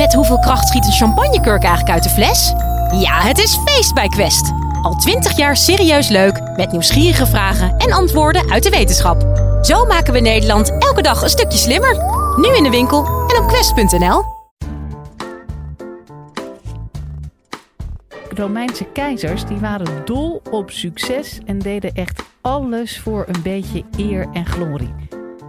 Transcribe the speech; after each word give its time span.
Met 0.00 0.14
hoeveel 0.14 0.38
kracht 0.38 0.68
schiet 0.68 0.86
een 0.86 0.92
champagnekurk 0.92 1.62
eigenlijk 1.62 1.94
uit 1.94 2.02
de 2.02 2.08
fles? 2.08 2.52
Ja, 3.00 3.20
het 3.20 3.38
is 3.38 3.58
feest 3.64 3.94
bij 3.94 4.08
Quest. 4.08 4.52
Al 4.82 4.94
twintig 4.94 5.36
jaar 5.36 5.56
serieus 5.56 6.08
leuk, 6.08 6.40
met 6.56 6.72
nieuwsgierige 6.72 7.26
vragen 7.26 7.76
en 7.76 7.92
antwoorden 7.92 8.50
uit 8.50 8.62
de 8.62 8.70
wetenschap. 8.70 9.22
Zo 9.62 9.84
maken 9.84 10.12
we 10.12 10.20
Nederland 10.20 10.78
elke 10.78 11.02
dag 11.02 11.22
een 11.22 11.28
stukje 11.28 11.58
slimmer. 11.58 11.96
Nu 12.36 12.56
in 12.56 12.62
de 12.62 12.70
winkel 12.70 13.04
en 13.04 13.42
op 13.42 13.48
quest.nl. 13.48 14.24
Romeinse 18.34 18.84
keizers 18.84 19.44
die 19.44 19.58
waren 19.58 20.04
dol 20.04 20.42
op 20.50 20.70
succes 20.70 21.38
en 21.46 21.58
deden 21.58 21.94
echt 21.94 22.22
alles 22.40 23.00
voor 23.00 23.24
een 23.28 23.42
beetje 23.42 23.84
eer 23.96 24.28
en 24.32 24.46
glorie. 24.46 24.94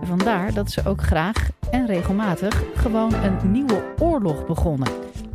Vandaar 0.04 0.54
dat 0.54 0.72
ze 0.72 0.82
ook 0.86 1.02
graag 1.02 1.50
en 1.72 1.86
regelmatig 1.86 2.64
gewoon 2.76 3.14
een 3.14 3.52
nieuwe 3.52 3.84
oorlog 4.00 4.46
begonnen. 4.46 4.92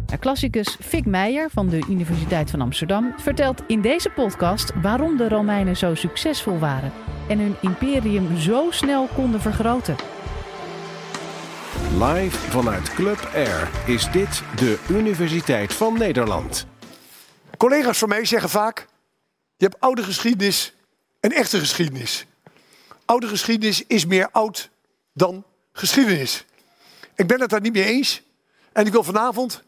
Nou, 0.07 0.19
klassicus 0.19 0.77
Fik 0.81 1.07
Meijer 1.07 1.51
van 1.51 1.69
de 1.69 1.85
Universiteit 1.89 2.51
van 2.51 2.61
Amsterdam 2.61 3.15
vertelt 3.17 3.63
in 3.67 3.81
deze 3.81 4.11
podcast 4.11 4.73
waarom 4.83 5.17
de 5.17 5.29
Romeinen 5.29 5.77
zo 5.77 5.95
succesvol 5.95 6.59
waren 6.59 6.93
en 7.29 7.39
hun 7.39 7.57
imperium 7.61 8.37
zo 8.39 8.67
snel 8.71 9.09
konden 9.15 9.41
vergroten. 9.41 9.97
Live 11.99 12.37
vanuit 12.37 12.95
Club 12.95 13.31
Air 13.35 13.71
is 13.87 14.11
dit 14.11 14.43
de 14.57 14.85
Universiteit 14.89 15.75
van 15.75 15.99
Nederland. 15.99 16.67
Collega's 17.57 17.99
van 17.99 18.09
mij 18.09 18.25
zeggen 18.25 18.49
vaak: 18.49 18.87
je 19.57 19.65
hebt 19.65 19.81
oude 19.81 20.03
geschiedenis 20.03 20.75
en 21.21 21.31
echte 21.31 21.59
geschiedenis. 21.59 22.27
Oude 23.05 23.27
geschiedenis 23.27 23.87
is 23.87 24.07
meer 24.07 24.29
oud 24.33 24.71
dan 25.13 25.45
geschiedenis. 25.77 26.45
Ik 27.15 27.27
ben 27.27 27.41
het 27.41 27.51
daar 27.51 27.61
niet 27.61 27.73
mee 27.73 27.85
eens. 27.85 28.23
En 28.73 28.87
ik 28.87 28.93
wil 28.93 29.05
vanavond 29.05 29.63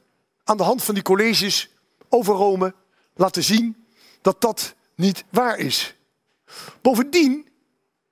aan 0.44 0.56
de 0.56 0.62
hand 0.62 0.82
van 0.82 0.94
die 0.94 1.02
colleges 1.02 1.68
over 2.08 2.34
Rome 2.34 2.74
laten 3.14 3.42
zien 3.42 3.86
dat 4.22 4.40
dat 4.40 4.74
niet 4.94 5.24
waar 5.30 5.58
is. 5.58 5.94
Bovendien 6.80 7.48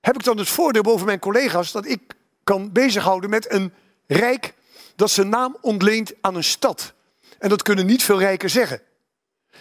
heb 0.01 0.15
ik 0.15 0.25
dan 0.25 0.39
het 0.39 0.49
voordeel 0.49 0.83
boven 0.83 1.07
mijn 1.07 1.19
collega's 1.19 1.73
dat 1.73 1.87
ik 1.87 2.01
kan 2.45 2.73
bezighouden 2.73 3.31
met 3.31 3.51
een 3.53 3.73
rijk 4.07 4.55
dat 4.97 5.11
zijn 5.11 5.29
naam 5.29 5.57
ontleent 5.61 6.13
aan 6.21 6.35
een 6.35 6.45
stad. 6.45 6.93
En 7.39 7.49
dat 7.49 7.63
kunnen 7.63 7.87
niet 7.87 8.03
veel 8.03 8.19
rijken 8.19 8.51
zeggen. 8.51 8.81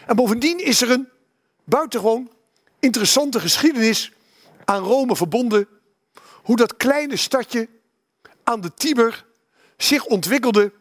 En 0.05 0.15
bovendien 0.15 0.59
is 0.65 0.81
er 0.81 0.91
een 0.91 1.09
buitengewoon 1.63 2.31
interessante 2.79 3.39
geschiedenis 3.39 4.11
aan 4.65 4.83
Rome 4.83 5.15
verbonden. 5.15 5.67
Hoe 6.43 6.55
dat 6.55 6.77
kleine 6.77 7.15
stadje 7.15 7.69
aan 8.45 8.61
de 8.61 8.73
Tiber 8.73 9.25
zich 9.77 10.05
ontwikkelde 10.05 10.73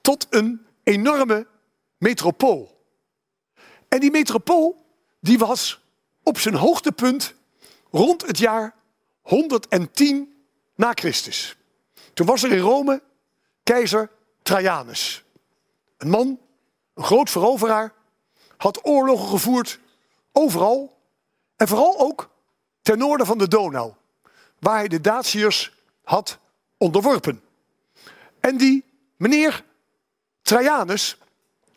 tot 0.00 0.26
een 0.30 0.66
enorme 0.82 1.46
metropool. 1.98 2.84
En 3.88 4.00
die 4.00 4.10
metropool 4.10 4.86
die 5.20 5.38
was 5.38 5.80
op 6.22 6.38
zijn 6.38 6.54
hoogtepunt 6.54 7.34
rond 7.90 8.26
het 8.26 8.38
jaar 8.38 8.74
110 9.20 10.44
na 10.74 10.92
Christus. 10.94 11.56
Toen 12.14 12.26
was 12.26 12.42
er 12.42 12.52
in 12.52 12.58
Rome 12.58 13.02
keizer 13.62 14.10
Trajanus. 14.42 15.24
Een 15.96 16.10
man, 16.10 16.40
een 16.94 17.04
groot 17.04 17.30
veroveraar, 17.30 17.94
had 18.56 18.86
oorlogen 18.86 19.28
gevoerd 19.28 19.80
overal 20.32 20.98
en 21.56 21.68
vooral 21.68 21.98
ook 21.98 22.30
ten 22.82 22.98
noorden 22.98 23.26
van 23.26 23.38
de 23.38 23.48
Donau, 23.48 23.92
waar 24.58 24.76
hij 24.76 24.88
de 24.88 25.00
Daciërs 25.00 25.72
had 26.04 26.38
onderworpen. 26.80 27.42
En 28.40 28.56
die 28.56 28.84
meneer 29.16 29.64
Trajanus 30.42 31.16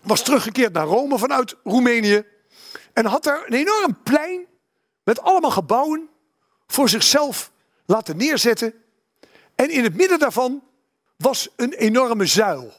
was 0.03 0.23
teruggekeerd 0.23 0.73
naar 0.73 0.85
Rome 0.85 1.17
vanuit 1.17 1.55
Roemenië 1.63 2.25
en 2.93 3.05
had 3.05 3.23
daar 3.23 3.43
een 3.45 3.53
enorm 3.53 3.97
plein 4.03 4.45
met 5.03 5.21
allemaal 5.21 5.51
gebouwen 5.51 6.09
voor 6.67 6.89
zichzelf 6.89 7.51
laten 7.85 8.17
neerzetten. 8.17 8.73
En 9.55 9.69
in 9.69 9.83
het 9.83 9.95
midden 9.95 10.19
daarvan 10.19 10.63
was 11.17 11.49
een 11.55 11.73
enorme 11.73 12.25
zuil. 12.25 12.73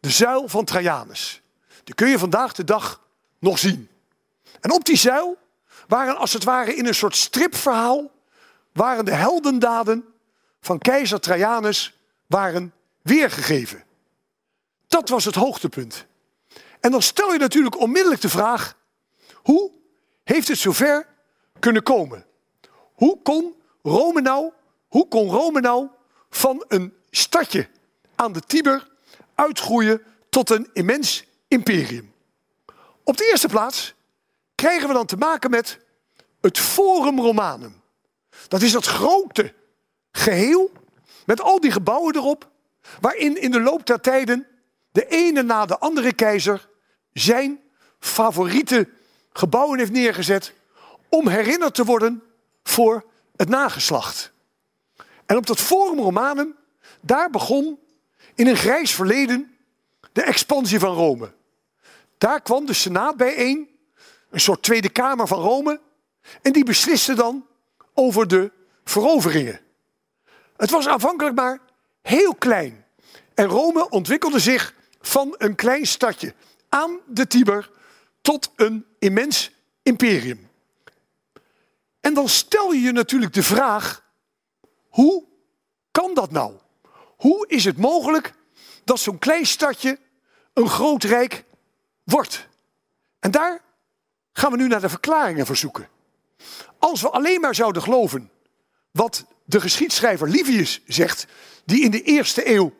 De 0.00 0.10
zuil 0.10 0.48
van 0.48 0.64
Trajanus. 0.64 1.40
Die 1.84 1.94
kun 1.94 2.08
je 2.08 2.18
vandaag 2.18 2.52
de 2.52 2.64
dag 2.64 3.02
nog 3.38 3.58
zien. 3.58 3.88
En 4.60 4.72
op 4.72 4.84
die 4.84 4.96
zuil 4.96 5.38
waren 5.86 6.16
als 6.16 6.32
het 6.32 6.44
ware 6.44 6.74
in 6.74 6.86
een 6.86 6.94
soort 6.94 7.16
stripverhaal 7.16 8.10
waren 8.72 9.04
de 9.04 9.14
heldendaden 9.14 10.04
van 10.60 10.78
keizer 10.78 11.20
Trajanus 11.20 11.98
waren 12.26 12.72
weergegeven. 13.02 13.84
Dat 14.86 15.08
was 15.08 15.24
het 15.24 15.34
hoogtepunt. 15.34 16.06
En 16.80 16.90
dan 16.90 17.02
stel 17.02 17.32
je 17.32 17.38
natuurlijk 17.38 17.78
onmiddellijk 17.78 18.20
de 18.20 18.28
vraag: 18.28 18.76
hoe 19.34 19.70
heeft 20.24 20.48
het 20.48 20.58
zover 20.58 21.06
kunnen 21.58 21.82
komen? 21.82 22.26
Hoe 22.92 23.22
kon 23.22 23.54
Rome 23.82 24.20
nou, 24.20 24.52
hoe 24.88 25.08
kon 25.08 25.30
Rome 25.30 25.60
nou 25.60 25.88
van 26.30 26.64
een 26.68 26.94
stadje 27.10 27.68
aan 28.14 28.32
de 28.32 28.40
Tiber 28.40 28.88
uitgroeien 29.34 30.02
tot 30.30 30.50
een 30.50 30.70
immens 30.72 31.24
imperium? 31.48 32.12
Op 33.04 33.16
de 33.16 33.28
eerste 33.30 33.48
plaats 33.48 33.94
krijgen 34.54 34.88
we 34.88 34.94
dan 34.94 35.06
te 35.06 35.16
maken 35.16 35.50
met 35.50 35.78
het 36.40 36.58
Forum 36.58 37.20
Romanum. 37.20 37.82
Dat 38.48 38.62
is 38.62 38.72
dat 38.72 38.86
grote 38.86 39.54
geheel 40.18 40.72
met 41.26 41.40
al 41.40 41.60
die 41.60 41.70
gebouwen 41.70 42.16
erop, 42.16 42.50
waarin 43.00 43.40
in 43.40 43.50
de 43.50 43.60
loop 43.60 43.86
der 43.86 44.00
tijden 44.00 44.46
de 44.92 45.06
ene 45.06 45.42
na 45.42 45.66
de 45.66 45.78
andere 45.78 46.12
keizer 46.12 46.68
zijn 47.12 47.60
favoriete 47.98 48.88
gebouwen 49.32 49.78
heeft 49.78 49.92
neergezet 49.92 50.52
om 51.08 51.28
herinnerd 51.28 51.74
te 51.74 51.84
worden 51.84 52.22
voor 52.62 53.04
het 53.36 53.48
nageslacht. 53.48 54.32
En 55.26 55.36
op 55.36 55.46
dat 55.46 55.60
Forum 55.60 55.98
Romanum, 55.98 56.56
daar 57.00 57.30
begon 57.30 57.78
in 58.34 58.46
een 58.46 58.56
grijs 58.56 58.94
verleden 58.94 59.56
de 60.12 60.22
expansie 60.22 60.78
van 60.78 60.94
Rome. 60.94 61.32
Daar 62.18 62.42
kwam 62.42 62.66
de 62.66 62.72
Senaat 62.72 63.16
bijeen, 63.16 63.68
een 64.30 64.40
soort 64.40 64.62
Tweede 64.62 64.88
Kamer 64.88 65.26
van 65.26 65.40
Rome, 65.40 65.80
en 66.42 66.52
die 66.52 66.64
besliste 66.64 67.14
dan 67.14 67.46
over 67.94 68.28
de 68.28 68.52
veroveringen. 68.84 69.60
Het 70.58 70.70
was 70.70 70.88
aanvankelijk 70.88 71.36
maar 71.36 71.60
heel 72.02 72.34
klein. 72.34 72.84
En 73.34 73.46
Rome 73.46 73.88
ontwikkelde 73.88 74.38
zich 74.38 74.74
van 75.00 75.34
een 75.38 75.54
klein 75.54 75.86
stadje 75.86 76.34
aan 76.68 77.00
de 77.06 77.26
Tiber 77.26 77.70
tot 78.20 78.50
een 78.56 78.86
immens 78.98 79.50
imperium. 79.82 80.50
En 82.00 82.14
dan 82.14 82.28
stel 82.28 82.72
je 82.72 82.80
je 82.80 82.92
natuurlijk 82.92 83.32
de 83.32 83.42
vraag: 83.42 84.04
hoe 84.88 85.24
kan 85.90 86.14
dat 86.14 86.30
nou? 86.30 86.54
Hoe 87.16 87.46
is 87.48 87.64
het 87.64 87.76
mogelijk 87.76 88.34
dat 88.84 89.00
zo'n 89.00 89.18
klein 89.18 89.46
stadje 89.46 89.98
een 90.52 90.68
groot 90.68 91.02
rijk 91.02 91.44
wordt? 92.04 92.48
En 93.18 93.30
daar 93.30 93.60
gaan 94.32 94.50
we 94.50 94.56
nu 94.56 94.68
naar 94.68 94.80
de 94.80 94.88
verklaringen 94.88 95.46
verzoeken. 95.46 95.88
Als 96.78 97.00
we 97.02 97.10
alleen 97.10 97.40
maar 97.40 97.54
zouden 97.54 97.82
geloven 97.82 98.30
wat 98.90 99.24
de 99.48 99.60
geschiedschrijver 99.60 100.28
Livius 100.28 100.80
zegt, 100.86 101.26
die 101.64 101.82
in 101.82 101.90
de 101.90 102.02
eerste 102.02 102.54
eeuw 102.54 102.74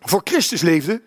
voor 0.00 0.20
Christus 0.24 0.60
leefde, 0.60 1.02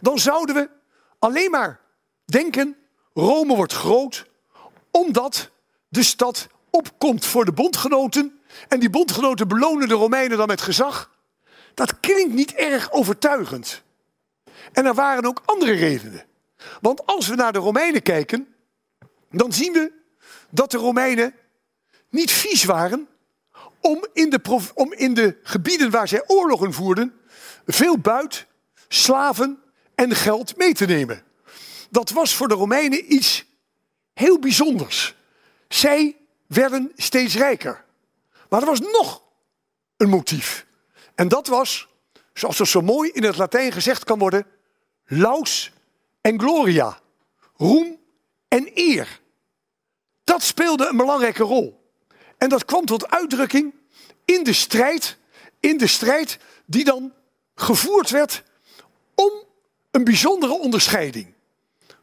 dan 0.00 0.18
zouden 0.18 0.54
we 0.54 0.70
alleen 1.18 1.50
maar 1.50 1.80
denken, 2.24 2.76
Rome 3.14 3.56
wordt 3.56 3.72
groot 3.72 4.26
omdat 4.90 5.50
de 5.88 6.02
stad 6.02 6.48
opkomt 6.70 7.24
voor 7.24 7.44
de 7.44 7.52
bondgenoten 7.52 8.40
en 8.68 8.80
die 8.80 8.90
bondgenoten 8.90 9.48
belonen 9.48 9.88
de 9.88 9.94
Romeinen 9.94 10.38
dan 10.38 10.46
met 10.46 10.60
gezag. 10.60 11.10
Dat 11.74 12.00
klinkt 12.00 12.34
niet 12.34 12.52
erg 12.52 12.92
overtuigend. 12.92 13.82
En 14.72 14.86
er 14.86 14.94
waren 14.94 15.24
ook 15.24 15.42
andere 15.44 15.72
redenen. 15.72 16.24
Want 16.80 17.06
als 17.06 17.28
we 17.28 17.34
naar 17.34 17.52
de 17.52 17.58
Romeinen 17.58 18.02
kijken, 18.02 18.54
dan 19.30 19.52
zien 19.52 19.72
we 19.72 19.92
dat 20.50 20.70
de 20.70 20.78
Romeinen 20.78 21.34
niet 22.08 22.30
vies 22.30 22.64
waren 22.64 23.08
om 23.82 24.06
in 24.12 24.30
de, 24.30 24.70
om 24.74 24.92
in 24.92 25.14
de 25.14 25.38
gebieden 25.42 25.90
waar 25.90 26.08
zij 26.08 26.24
oorlogen 26.26 26.72
voerden 26.72 27.20
veel 27.66 27.98
buit, 27.98 28.46
slaven 28.88 29.62
en 29.94 30.14
geld 30.14 30.56
mee 30.56 30.74
te 30.74 30.84
nemen. 30.84 31.22
Dat 31.90 32.10
was 32.10 32.34
voor 32.34 32.48
de 32.48 32.54
Romeinen 32.54 33.12
iets 33.12 33.44
heel 34.14 34.38
bijzonders. 34.38 35.14
Zij 35.68 36.16
werden 36.46 36.92
steeds 36.96 37.34
rijker. 37.34 37.84
Maar 38.48 38.60
er 38.60 38.66
was 38.66 38.80
nog 38.80 39.22
een 39.96 40.08
motief. 40.08 40.66
En 41.14 41.28
dat 41.28 41.46
was, 41.46 41.88
zoals 42.34 42.58
er 42.58 42.66
zo 42.66 42.80
mooi 42.80 43.10
in 43.10 43.24
het 43.24 43.36
Latijn 43.36 43.72
gezegd 43.72 44.04
kan 44.04 44.18
worden, 44.18 44.46
laus 45.04 45.72
en 46.20 46.40
gloria. 46.40 47.00
Roem 47.56 47.98
en 48.48 48.70
eer. 48.74 49.20
Dat 50.24 50.42
speelde 50.42 50.86
een 50.86 50.96
belangrijke 50.96 51.42
rol. 51.42 51.81
En 52.42 52.48
dat 52.48 52.64
kwam 52.64 52.84
tot 52.84 53.10
uitdrukking 53.10 53.74
in 54.24 54.44
de 54.44 54.52
strijd, 54.52 55.16
in 55.60 55.78
de 55.78 55.86
strijd 55.86 56.38
die 56.64 56.84
dan 56.84 57.12
gevoerd 57.54 58.10
werd 58.10 58.42
om 59.14 59.32
een 59.90 60.04
bijzondere 60.04 60.52
onderscheiding. 60.52 61.34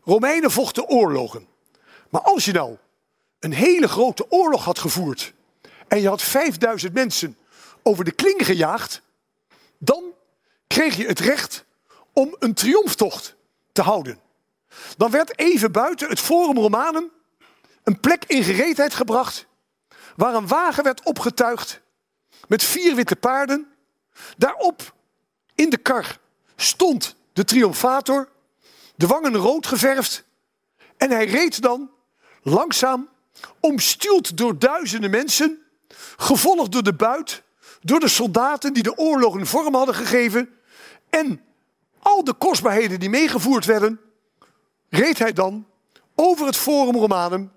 Romeinen 0.03 0.51
vochten 0.51 0.87
oorlogen. 0.87 1.47
Maar 2.09 2.21
als 2.21 2.45
je 2.45 2.51
nou 2.51 2.77
een 3.39 3.53
hele 3.53 3.87
grote 3.87 4.31
oorlog 4.31 4.63
had 4.63 4.79
gevoerd 4.79 5.33
en 5.87 6.01
je 6.01 6.07
had 6.07 6.21
5000 6.21 6.93
mensen 6.93 7.37
over 7.83 8.03
de 8.05 8.11
kling 8.11 8.45
gejaagd, 8.45 9.01
dan 9.77 10.03
kreeg 10.67 10.95
je 10.95 11.05
het 11.05 11.19
recht 11.19 11.65
om 12.13 12.35
een 12.39 12.53
triomftocht 12.53 13.35
te 13.71 13.81
houden. 13.81 14.19
Dan 14.97 15.11
werd 15.11 15.39
even 15.39 15.71
buiten 15.71 16.09
het 16.09 16.19
Forum 16.19 16.57
Romanum 16.57 17.11
een 17.83 17.99
plek 17.99 18.23
in 18.27 18.43
gereedheid 18.43 18.93
gebracht 18.93 19.47
waar 20.19 20.35
een 20.35 20.47
wagen 20.47 20.83
werd 20.83 21.03
opgetuigd 21.03 21.81
met 22.47 22.63
vier 22.63 22.95
witte 22.95 23.15
paarden. 23.15 23.67
Daarop 24.37 24.93
in 25.55 25.69
de 25.69 25.77
kar 25.77 26.19
stond 26.55 27.15
de 27.33 27.43
triomfator, 27.43 28.29
de 28.95 29.07
wangen 29.07 29.35
rood 29.35 29.67
geverfd 29.67 30.23
en 30.97 31.11
hij 31.11 31.25
reed 31.25 31.61
dan 31.61 31.91
langzaam, 32.41 33.09
omstuwd 33.59 34.37
door 34.37 34.59
duizenden 34.59 35.09
mensen, 35.09 35.61
gevolgd 36.17 36.71
door 36.71 36.83
de 36.83 36.95
buit, 36.95 37.43
door 37.81 37.99
de 37.99 38.07
soldaten 38.07 38.73
die 38.73 38.83
de 38.83 38.97
oorlog 38.97 39.33
een 39.33 39.45
vorm 39.45 39.75
hadden 39.75 39.95
gegeven 39.95 40.49
en 41.09 41.41
al 41.99 42.23
de 42.23 42.33
kostbaarheden 42.33 42.99
die 42.99 43.09
meegevoerd 43.09 43.65
werden, 43.65 43.99
reed 44.89 45.19
hij 45.19 45.33
dan 45.33 45.67
over 46.15 46.45
het 46.45 46.57
Forum 46.57 46.95
Romanum 46.95 47.51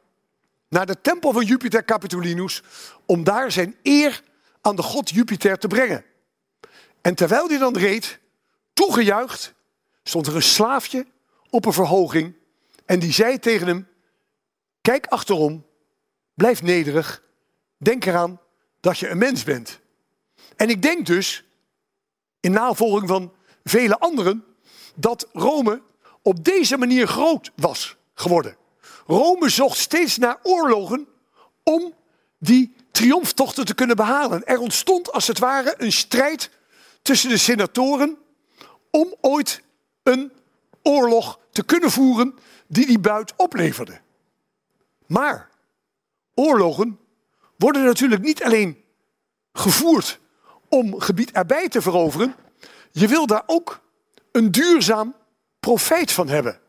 naar 0.73 0.87
de 0.87 1.01
tempel 1.01 1.33
van 1.33 1.45
Jupiter 1.45 1.85
Capitolinus 1.85 2.63
om 3.07 3.25
daar 3.25 3.53
zijn 3.53 3.77
eer 3.83 4.23
aan 4.61 4.77
de 4.77 4.83
god 4.83 5.11
Jupiter 5.11 5.59
te 5.59 5.67
brengen. 5.67 6.05
En 7.01 7.15
terwijl 7.15 7.49
hij 7.49 7.59
dan 7.59 7.77
reed, 7.77 8.19
toegejuicht, 8.73 9.55
stond 10.03 10.27
er 10.27 10.35
een 10.35 10.43
slaafje 10.43 11.07
op 11.51 11.65
een 11.65 11.73
verhoging 11.73 12.35
en 12.85 12.99
die 12.99 13.13
zei 13.13 13.39
tegen 13.39 13.67
hem: 13.67 13.89
Kijk 14.81 15.07
achterom, 15.07 15.67
blijf 16.35 16.63
nederig, 16.63 17.23
denk 17.77 18.05
eraan 18.05 18.41
dat 18.81 18.99
je 18.99 19.09
een 19.09 19.19
mens 19.19 19.45
bent. 19.45 19.81
En 20.57 20.69
ik 20.69 20.83
denk 20.83 21.07
dus, 21.07 21.45
in 22.41 22.53
navolging 22.53 23.09
van 23.09 23.33
vele 23.65 23.99
anderen, 23.99 24.45
dat 24.95 25.29
Rome 25.33 25.83
op 26.23 26.45
deze 26.45 26.77
manier 26.77 27.07
groot 27.07 27.53
was 27.57 27.97
geworden. 28.15 28.61
Rome 29.06 29.49
zocht 29.49 29.78
steeds 29.78 30.19
naar 30.19 30.38
oorlogen 30.43 31.08
om 31.62 31.94
die 32.38 32.75
triomftochten 32.90 33.64
te 33.64 33.75
kunnen 33.75 33.96
behalen. 33.96 34.44
Er 34.44 34.58
ontstond 34.58 35.12
als 35.12 35.26
het 35.26 35.38
ware 35.38 35.75
een 35.78 35.93
strijd 35.93 36.50
tussen 37.02 37.28
de 37.28 37.37
senatoren 37.37 38.19
om 38.90 39.14
ooit 39.20 39.62
een 40.02 40.32
oorlog 40.82 41.38
te 41.50 41.64
kunnen 41.64 41.90
voeren 41.90 42.34
die 42.66 42.87
die 42.87 42.99
buit 42.99 43.32
opleverde. 43.37 44.00
Maar 45.06 45.50
oorlogen 46.34 46.99
worden 47.56 47.84
natuurlijk 47.84 48.22
niet 48.22 48.43
alleen 48.43 48.84
gevoerd 49.52 50.20
om 50.69 51.00
gebied 51.00 51.31
erbij 51.31 51.69
te 51.69 51.82
veroveren. 51.82 52.34
Je 52.90 53.08
wil 53.08 53.26
daar 53.26 53.43
ook 53.46 53.81
een 54.32 54.50
duurzaam 54.50 55.14
profijt 55.60 56.12
van 56.12 56.28
hebben. 56.28 56.60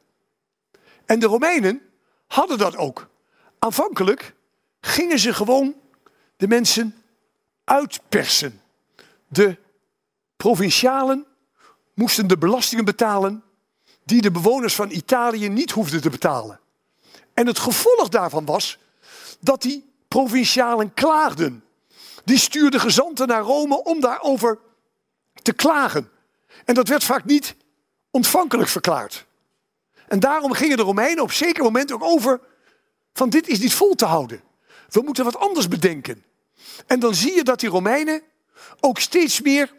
En 1.05 1.19
de 1.19 1.25
Romeinen 1.25 1.81
hadden 2.33 2.57
dat 2.57 2.77
ook. 2.77 3.07
Aanvankelijk 3.59 4.33
gingen 4.81 5.19
ze 5.19 5.33
gewoon 5.33 5.75
de 6.37 6.47
mensen 6.47 7.03
uitpersen. 7.63 8.61
De 9.27 9.57
provincialen 10.35 11.25
moesten 11.93 12.27
de 12.27 12.37
belastingen 12.37 12.85
betalen 12.85 13.43
die 14.03 14.21
de 14.21 14.31
bewoners 14.31 14.75
van 14.75 14.91
Italië 14.91 15.49
niet 15.49 15.71
hoefden 15.71 16.01
te 16.01 16.09
betalen. 16.09 16.59
En 17.33 17.47
het 17.47 17.59
gevolg 17.59 18.09
daarvan 18.09 18.45
was 18.45 18.77
dat 19.39 19.61
die 19.61 19.93
provincialen 20.07 20.93
klaagden. 20.93 21.63
Die 22.25 22.37
stuurden 22.37 22.79
gezanten 22.79 23.27
naar 23.27 23.41
Rome 23.41 23.83
om 23.83 23.99
daarover 23.99 24.59
te 25.41 25.53
klagen. 25.53 26.09
En 26.65 26.73
dat 26.73 26.87
werd 26.87 27.03
vaak 27.03 27.25
niet 27.25 27.55
ontvankelijk 28.11 28.69
verklaard. 28.69 29.25
En 30.07 30.19
daarom 30.19 30.51
gingen 30.51 30.77
de 30.77 30.83
Romeinen 30.83 31.23
op 31.23 31.31
zeker 31.31 31.63
moment 31.63 31.91
ook 31.91 32.03
over 32.03 32.39
van 33.13 33.29
dit 33.29 33.47
is 33.47 33.59
niet 33.59 33.73
vol 33.73 33.95
te 33.95 34.05
houden. 34.05 34.41
We 34.89 35.01
moeten 35.01 35.23
wat 35.23 35.37
anders 35.37 35.67
bedenken. 35.67 36.23
En 36.87 36.99
dan 36.99 37.15
zie 37.15 37.35
je 37.35 37.43
dat 37.43 37.59
die 37.59 37.69
Romeinen 37.69 38.21
ook 38.79 38.99
steeds 38.99 39.41
meer 39.41 39.73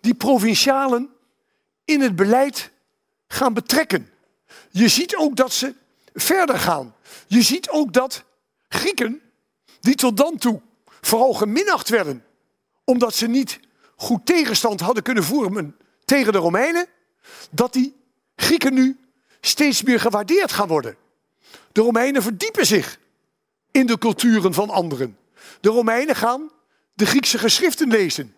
die 0.00 0.14
provincialen 0.14 1.10
in 1.84 2.00
het 2.00 2.16
beleid 2.16 2.70
gaan 3.28 3.54
betrekken. 3.54 4.10
Je 4.70 4.88
ziet 4.88 5.16
ook 5.16 5.36
dat 5.36 5.52
ze 5.52 5.74
verder 6.14 6.58
gaan. 6.58 6.94
Je 7.26 7.42
ziet 7.42 7.70
ook 7.70 7.92
dat 7.92 8.24
Grieken, 8.68 9.22
die 9.80 9.94
tot 9.94 10.16
dan 10.16 10.38
toe 10.38 10.60
vooral 11.00 11.32
geminacht 11.32 11.88
werden, 11.88 12.24
omdat 12.84 13.14
ze 13.14 13.26
niet 13.26 13.60
goed 13.96 14.26
tegenstand 14.26 14.80
hadden 14.80 15.02
kunnen 15.02 15.24
voeren 15.24 15.76
tegen 16.04 16.32
de 16.32 16.38
Romeinen, 16.38 16.86
dat 17.50 17.72
die 17.72 17.94
Grieken 18.36 18.74
nu 18.74 18.98
steeds 19.40 19.82
meer 19.82 20.00
gewaardeerd 20.00 20.52
gaan 20.52 20.68
worden. 20.68 20.96
De 21.72 21.80
Romeinen 21.80 22.22
verdiepen 22.22 22.66
zich 22.66 22.98
in 23.70 23.86
de 23.86 23.98
culturen 23.98 24.54
van 24.54 24.70
anderen. 24.70 25.18
De 25.60 25.68
Romeinen 25.68 26.16
gaan 26.16 26.50
de 26.94 27.06
Griekse 27.06 27.38
geschriften 27.38 27.88
lezen, 27.88 28.34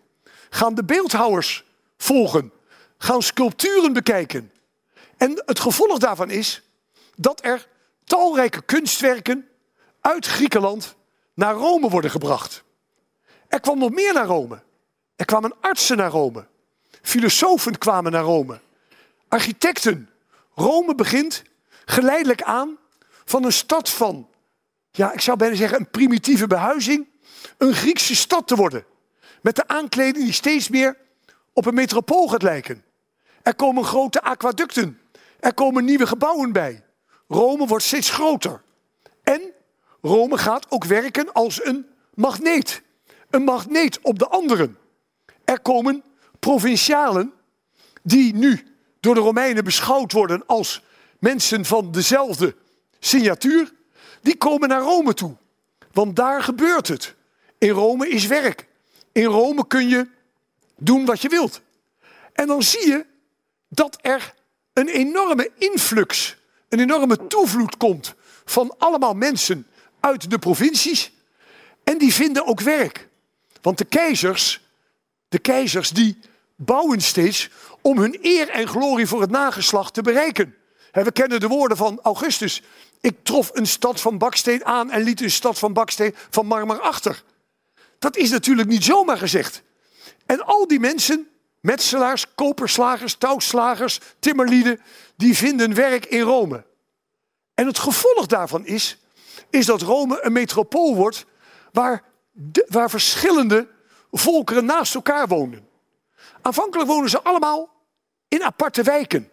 gaan 0.49 0.75
de 0.75 0.83
beeldhouwers 0.83 1.65
volgen, 1.97 2.51
gaan 2.97 3.21
sculpturen 3.21 3.93
bekijken. 3.93 4.51
En 5.17 5.43
het 5.45 5.59
gevolg 5.59 5.97
daarvan 5.97 6.29
is 6.29 6.61
dat 7.15 7.45
er 7.45 7.67
talrijke 8.03 8.61
kunstwerken 8.61 9.47
uit 10.01 10.25
Griekenland 10.25 10.95
naar 11.33 11.53
Rome 11.53 11.89
worden 11.89 12.11
gebracht. 12.11 12.63
Er 13.47 13.59
kwam 13.59 13.79
nog 13.79 13.91
meer 13.91 14.13
naar 14.13 14.25
Rome. 14.25 14.61
Er 15.15 15.25
kwamen 15.25 15.53
artsen 15.61 15.97
naar 15.97 16.09
Rome. 16.09 16.47
Filosofen 17.01 17.77
kwamen 17.77 18.11
naar 18.11 18.23
Rome. 18.23 18.59
Architecten. 19.27 20.09
Rome 20.59 20.95
begint 20.95 21.43
geleidelijk 21.85 22.41
aan 22.41 22.77
van 23.25 23.43
een 23.43 23.53
stad 23.53 23.89
van, 23.89 24.29
ja, 24.91 25.13
ik 25.13 25.21
zou 25.21 25.37
bijna 25.37 25.55
zeggen 25.55 25.79
een 25.79 25.89
primitieve 25.89 26.47
behuizing, 26.47 27.07
een 27.57 27.73
Griekse 27.73 28.15
stad 28.15 28.47
te 28.47 28.55
worden. 28.55 28.85
Met 29.41 29.55
de 29.55 29.67
aankleding 29.67 30.23
die 30.23 30.33
steeds 30.33 30.69
meer 30.69 30.97
op 31.53 31.65
een 31.65 31.73
metropool 31.73 32.27
gaat 32.27 32.41
lijken. 32.41 32.83
Er 33.41 33.55
komen 33.55 33.83
grote 33.83 34.21
aquaducten. 34.21 34.99
Er 35.39 35.53
komen 35.53 35.85
nieuwe 35.85 36.07
gebouwen 36.07 36.51
bij. 36.51 36.83
Rome 37.27 37.67
wordt 37.67 37.83
steeds 37.83 38.09
groter. 38.09 38.61
En 39.23 39.41
Rome 40.01 40.37
gaat 40.37 40.65
ook 40.69 40.85
werken 40.85 41.33
als 41.33 41.65
een 41.65 41.85
magneet. 42.13 42.81
Een 43.29 43.43
magneet 43.43 43.99
op 44.01 44.19
de 44.19 44.27
anderen. 44.27 44.77
Er 45.43 45.59
komen 45.59 46.03
provincialen 46.39 47.33
die 48.03 48.35
nu 48.35 48.68
door 48.99 49.13
de 49.13 49.19
Romeinen 49.19 49.63
beschouwd 49.63 50.11
worden 50.11 50.43
als 50.45 50.81
mensen 51.19 51.65
van 51.65 51.91
dezelfde 51.91 52.55
signatuur, 52.99 53.73
die 54.21 54.37
komen 54.37 54.69
naar 54.69 54.81
Rome 54.81 55.13
toe. 55.13 55.35
Want 55.91 56.15
daar 56.15 56.43
gebeurt 56.43 56.87
het. 56.87 57.15
In 57.57 57.69
Rome 57.69 58.09
is 58.09 58.27
werk. 58.27 58.67
In 59.11 59.25
Rome 59.25 59.67
kun 59.67 59.87
je 59.87 60.07
doen 60.77 61.05
wat 61.05 61.21
je 61.21 61.29
wilt. 61.29 61.61
En 62.33 62.47
dan 62.47 62.63
zie 62.63 62.87
je 62.87 63.05
dat 63.69 63.97
er 64.01 64.33
een 64.73 64.87
enorme 64.87 65.51
influx, 65.57 66.37
een 66.69 66.79
enorme 66.79 67.27
toevloed 67.27 67.77
komt 67.77 68.13
van 68.45 68.75
allemaal 68.77 69.13
mensen 69.13 69.67
uit 69.99 70.29
de 70.29 70.39
provincies. 70.39 71.11
En 71.83 71.97
die 71.97 72.13
vinden 72.13 72.45
ook 72.45 72.61
werk. 72.61 73.07
Want 73.61 73.77
de 73.77 73.85
keizers, 73.85 74.61
de 75.29 75.39
keizers 75.39 75.89
die 75.89 76.19
bouwen 76.59 77.01
steeds 77.01 77.49
om 77.81 77.97
hun 77.97 78.17
eer 78.21 78.49
en 78.49 78.67
glorie 78.67 79.07
voor 79.07 79.21
het 79.21 79.29
nageslacht 79.29 79.93
te 79.93 80.01
bereiken. 80.01 80.55
We 80.91 81.11
kennen 81.11 81.39
de 81.39 81.47
woorden 81.47 81.77
van 81.77 81.99
Augustus. 82.03 82.61
Ik 83.01 83.23
trof 83.23 83.49
een 83.53 83.67
stad 83.67 84.01
van 84.01 84.17
baksteen 84.17 84.65
aan 84.65 84.91
en 84.91 85.03
liet 85.03 85.21
een 85.21 85.31
stad 85.31 85.59
van 85.59 85.73
baksteen 85.73 86.15
van 86.29 86.45
marmer 86.45 86.79
achter. 86.79 87.23
Dat 87.99 88.17
is 88.17 88.29
natuurlijk 88.29 88.67
niet 88.67 88.83
zomaar 88.83 89.17
gezegd. 89.17 89.61
En 90.25 90.45
al 90.45 90.67
die 90.67 90.79
mensen, 90.79 91.27
metselaars, 91.59 92.25
koperslagers, 92.35 93.15
touwslagers, 93.15 93.99
timmerlieden, 94.19 94.81
die 95.15 95.37
vinden 95.37 95.73
werk 95.73 96.05
in 96.05 96.21
Rome. 96.21 96.65
En 97.53 97.67
het 97.67 97.79
gevolg 97.79 98.25
daarvan 98.25 98.65
is, 98.65 98.97
is 99.49 99.65
dat 99.65 99.81
Rome 99.81 100.19
een 100.21 100.31
metropool 100.31 100.95
wordt 100.95 101.25
waar, 101.71 102.03
waar 102.67 102.89
verschillende 102.89 103.67
volkeren 104.11 104.65
naast 104.65 104.95
elkaar 104.95 105.27
wonen. 105.27 105.68
Aanvankelijk 106.41 106.89
wonen 106.89 107.09
ze 107.09 107.21
allemaal 107.21 107.69
in 108.27 108.43
aparte 108.43 108.83
wijken. 108.83 109.29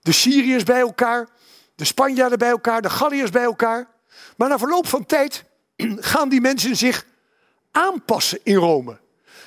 De 0.00 0.12
Syriërs 0.12 0.64
bij 0.64 0.80
elkaar, 0.80 1.28
de 1.74 1.84
Spanjaarden 1.84 2.38
bij 2.38 2.48
elkaar, 2.48 2.82
de 2.82 2.90
Galliërs 2.90 3.30
bij 3.30 3.42
elkaar. 3.42 3.88
Maar 4.36 4.48
na 4.48 4.58
verloop 4.58 4.86
van 4.86 5.06
tijd 5.06 5.44
gaan 6.12 6.28
die 6.28 6.40
mensen 6.40 6.76
zich 6.76 7.06
aanpassen 7.70 8.40
in 8.42 8.56
Rome. 8.56 8.98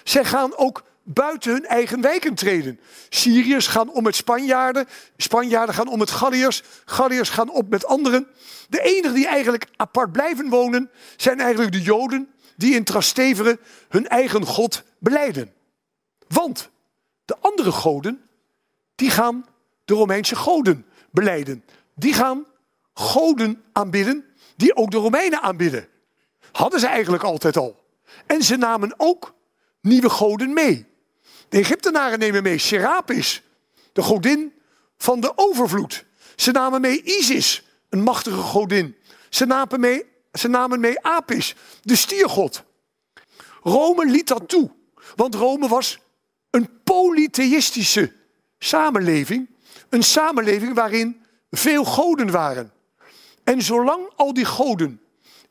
Zij 0.03 0.25
gaan 0.25 0.57
ook 0.57 0.83
buiten 1.03 1.51
hun 1.51 1.65
eigen 1.65 2.01
wijken 2.01 2.35
treden. 2.35 2.79
Syriërs 3.09 3.67
gaan 3.67 3.89
om 3.89 4.03
met 4.03 4.15
Spanjaarden, 4.15 4.87
Spanjaarden 5.17 5.75
gaan 5.75 5.87
om 5.87 5.97
met 5.97 6.11
Galliërs, 6.11 6.63
Galliërs 6.85 7.29
gaan 7.29 7.49
op 7.49 7.69
met 7.69 7.85
anderen. 7.85 8.27
De 8.69 8.81
enigen 8.81 9.13
die 9.13 9.27
eigenlijk 9.27 9.67
apart 9.75 10.11
blijven 10.11 10.49
wonen 10.49 10.91
zijn 11.17 11.39
eigenlijk 11.39 11.71
de 11.71 11.81
Joden 11.81 12.33
die 12.55 12.75
in 12.75 12.83
Trastevere 12.83 13.59
hun 13.89 14.07
eigen 14.07 14.45
God 14.45 14.83
beleiden. 14.99 15.53
Want 16.33 16.69
de 17.25 17.37
andere 17.39 17.71
goden, 17.71 18.29
die 18.95 19.09
gaan 19.09 19.45
de 19.85 19.93
Romeinse 19.93 20.35
goden 20.35 20.85
beleiden. 21.11 21.65
Die 21.95 22.13
gaan 22.13 22.45
goden 22.93 23.63
aanbidden 23.71 24.25
die 24.55 24.75
ook 24.75 24.91
de 24.91 24.97
Romeinen 24.97 25.41
aanbidden. 25.41 25.87
Hadden 26.51 26.79
ze 26.79 26.87
eigenlijk 26.87 27.23
altijd 27.23 27.57
al. 27.57 27.83
En 28.25 28.43
ze 28.43 28.55
namen 28.55 28.93
ook 28.97 29.33
nieuwe 29.81 30.09
goden 30.09 30.53
mee. 30.53 30.85
De 31.49 31.57
Egyptenaren 31.57 32.19
nemen 32.19 32.43
mee 32.43 32.57
Serapis, 32.57 33.41
de 33.93 34.01
godin 34.01 34.53
van 34.97 35.19
de 35.19 35.31
overvloed. 35.35 36.05
Ze 36.35 36.51
namen 36.51 36.81
mee 36.81 37.03
Isis, 37.03 37.63
een 37.89 38.03
machtige 38.03 38.41
godin. 38.41 38.95
Ze 39.29 39.45
namen 39.45 39.79
mee, 39.79 40.05
ze 40.33 40.47
namen 40.47 40.79
mee 40.79 41.03
Apis, 41.03 41.55
de 41.81 41.95
stiergod. 41.95 42.63
Rome 43.63 44.05
liet 44.05 44.27
dat 44.27 44.49
toe, 44.49 44.71
want 45.15 45.35
Rome 45.35 45.67
was 45.67 45.99
polytheïstische 46.99 48.11
samenleving. 48.57 49.49
Een 49.89 50.03
samenleving 50.03 50.73
waarin 50.73 51.21
veel 51.51 51.83
goden 51.83 52.31
waren. 52.31 52.71
En 53.43 53.61
zolang 53.61 54.09
al 54.15 54.33
die 54.33 54.45
goden 54.45 55.01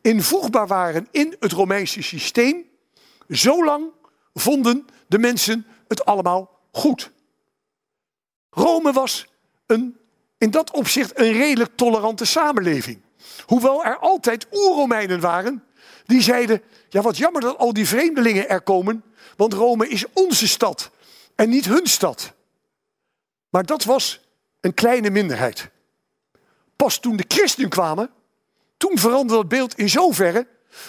invoegbaar 0.01 0.67
waren 0.67 1.09
in 1.11 1.37
het 1.41 1.53
Romeinse 1.53 2.03
systeem, 2.03 2.65
zolang 3.29 3.85
vonden 4.35 4.87
de 5.07 5.19
mensen 5.19 5.67
het 5.89 6.05
allemaal 6.05 6.51
goed. 6.73 7.11
Rome 8.51 8.93
was 8.93 9.27
een, 9.67 9.97
in 10.39 10.51
dat 10.51 10.71
opzicht 10.71 11.19
een 11.19 11.33
redelijk 11.33 11.77
tolerante 11.77 12.25
samenleving. 12.25 13.01
Hoewel 13.47 13.85
er 13.85 13.99
altijd 13.99 14.47
oer-Romeinen 14.53 15.21
waren 15.21 15.65
die 16.07 16.23
zeiden: 16.23 16.63
Ja, 16.89 17.01
wat 17.01 17.17
jammer 17.17 17.41
dat 17.41 17.59
al 17.59 17.73
die 17.73 17.89
vreemdelingen 17.89 18.49
er 18.49 18.61
komen, 18.61 19.05
want 19.37 19.53
Rome 19.53 19.89
is 19.89 20.05
onze 20.13 20.49
stad 20.49 20.91
en 21.39 21.49
niet 21.49 21.65
hun 21.65 21.87
stad. 21.87 22.33
Maar 23.49 23.67
dat 23.67 23.85
was 23.85 24.21
een 24.61 24.75
kleine 24.75 25.11
minderheid. 25.11 25.71
Pas 26.77 26.99
toen 26.99 27.17
de 27.17 27.25
christenen 27.29 27.69
kwamen, 27.69 28.11
toen 28.77 28.99
veranderde 28.99 29.39
het 29.39 29.49
beeld 29.49 29.79
in 29.79 29.89
zoverre 29.89 30.47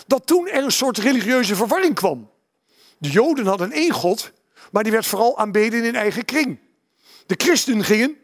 dat 0.08 0.28
toen 0.28 0.48
er 0.48 0.64
een 0.64 0.72
soort 0.72 0.98
religieuze 0.98 1.56
verwarring 1.56 1.96
kwam. 1.96 2.30
De 2.98 3.10
Joden 3.10 3.46
hadden 3.46 3.72
één 3.72 3.92
God, 3.92 4.32
maar 4.72 4.84
die 4.84 4.92
werd 4.92 5.06
vooral 5.06 5.38
aanbeden 5.38 5.84
in 5.84 5.96
eigen 5.96 6.26
kring. 6.26 6.60
De 7.26 7.36
christenen 7.38 7.84
gingen, 7.84 8.18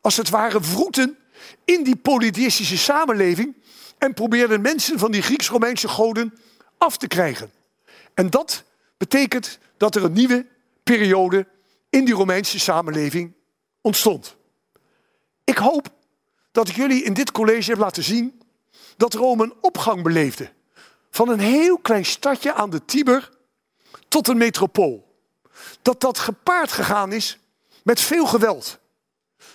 als 0.00 0.16
het 0.16 0.28
ware, 0.28 0.62
vroeten 0.62 1.18
in 1.64 1.82
die 1.82 1.96
polytheïstische 1.96 2.78
samenleving 2.78 3.56
en 3.98 4.14
probeerden 4.14 4.60
mensen 4.60 4.98
van 4.98 5.10
die 5.10 5.22
Grieks-Romeinse 5.22 5.88
goden 5.88 6.38
af 6.78 6.96
te 6.96 7.06
krijgen. 7.06 7.50
En 8.14 8.30
dat 8.30 8.64
betekent 8.96 9.58
dat 9.76 9.94
er 9.94 10.04
een 10.04 10.12
nieuwe 10.12 10.50
periode 10.82 11.46
in 11.90 12.04
die 12.04 12.14
Romeinse 12.14 12.58
samenleving 12.58 13.34
ontstond. 13.80 14.36
Ik 15.44 15.58
hoop 15.58 15.88
dat 16.52 16.68
ik 16.68 16.76
jullie 16.76 17.02
in 17.02 17.14
dit 17.14 17.32
college 17.32 17.70
heb 17.70 17.78
laten 17.78 18.02
zien 18.02 18.42
dat 18.96 19.14
Rome 19.14 19.42
een 19.42 19.54
opgang 19.60 20.02
beleefde. 20.02 20.52
Van 21.10 21.28
een 21.28 21.40
heel 21.40 21.78
klein 21.78 22.04
stadje 22.04 22.54
aan 22.54 22.70
de 22.70 22.84
Tiber 22.84 23.30
tot 24.08 24.28
een 24.28 24.36
metropool. 24.36 25.16
Dat 25.82 26.00
dat 26.00 26.18
gepaard 26.18 26.72
gegaan 26.72 27.12
is 27.12 27.38
met 27.82 28.00
veel 28.00 28.26
geweld. 28.26 28.78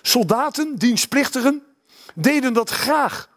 Soldaten, 0.02 0.76
dienstplichtigen, 0.76 1.62
deden 2.14 2.52
dat 2.52 2.70
graag 2.70 3.28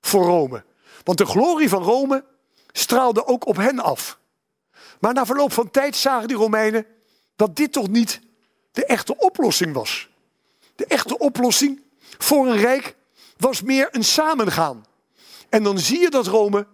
voor 0.00 0.24
Rome. 0.24 0.64
Want 1.04 1.18
de 1.18 1.26
glorie 1.26 1.68
van 1.68 1.82
Rome 1.82 2.24
straalde 2.72 3.26
ook 3.26 3.46
op 3.46 3.56
hen 3.56 3.78
af. 3.78 4.18
Maar 5.00 5.14
na 5.14 5.26
verloop 5.26 5.52
van 5.52 5.70
tijd 5.70 5.96
zagen 5.96 6.28
die 6.28 6.36
Romeinen 6.36 6.86
dat 7.40 7.56
dit 7.56 7.72
toch 7.72 7.88
niet 7.88 8.20
de 8.72 8.84
echte 8.84 9.16
oplossing 9.16 9.72
was. 9.72 10.08
De 10.74 10.86
echte 10.86 11.18
oplossing 11.18 11.82
voor 12.18 12.46
een 12.46 12.56
rijk 12.56 12.96
was 13.36 13.62
meer 13.62 13.88
een 13.90 14.04
samengaan. 14.04 14.84
En 15.48 15.62
dan 15.62 15.78
zie 15.78 15.98
je 15.98 16.10
dat 16.10 16.26
Rome 16.26 16.66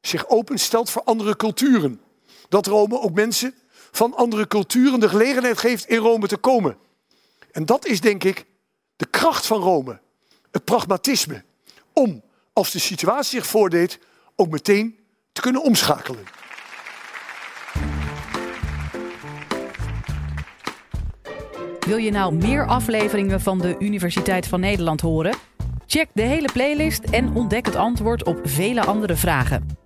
zich 0.00 0.28
openstelt 0.28 0.90
voor 0.90 1.02
andere 1.02 1.36
culturen. 1.36 2.00
Dat 2.48 2.66
Rome 2.66 3.00
ook 3.00 3.14
mensen 3.14 3.54
van 3.90 4.14
andere 4.14 4.46
culturen 4.46 5.00
de 5.00 5.08
gelegenheid 5.08 5.58
geeft 5.58 5.86
in 5.86 5.98
Rome 5.98 6.26
te 6.26 6.36
komen. 6.36 6.76
En 7.52 7.66
dat 7.66 7.86
is 7.86 8.00
denk 8.00 8.24
ik 8.24 8.46
de 8.96 9.06
kracht 9.06 9.46
van 9.46 9.60
Rome. 9.60 10.00
Het 10.50 10.64
pragmatisme. 10.64 11.44
Om, 11.92 12.22
als 12.52 12.70
de 12.70 12.78
situatie 12.78 13.40
zich 13.40 13.50
voordeed, 13.50 13.98
ook 14.36 14.48
meteen 14.48 14.98
te 15.32 15.40
kunnen 15.40 15.62
omschakelen. 15.62 16.24
Wil 21.86 21.96
je 21.96 22.10
nou 22.10 22.34
meer 22.34 22.66
afleveringen 22.66 23.40
van 23.40 23.58
de 23.58 23.76
Universiteit 23.78 24.46
van 24.46 24.60
Nederland 24.60 25.00
horen? 25.00 25.36
Check 25.86 26.08
de 26.12 26.22
hele 26.22 26.48
playlist 26.52 27.04
en 27.04 27.34
ontdek 27.34 27.66
het 27.66 27.76
antwoord 27.76 28.24
op 28.24 28.40
vele 28.42 28.84
andere 28.84 29.16
vragen. 29.16 29.83